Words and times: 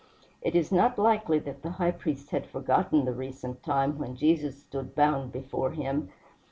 It 0.41 0.55
is 0.55 0.71
not 0.71 0.97
likely 0.97 1.37
that 1.37 1.61
the 1.61 1.69
high 1.77 1.91
priest 1.91 2.31
had 2.31 2.47
forgotten 2.47 3.05
the 3.05 3.13
recent 3.13 3.61
time 3.61 3.99
when 3.99 4.15
Jesus 4.15 4.59
stood 4.59 4.95
bound 4.95 5.31
before 5.31 5.69
him. 5.73 6.09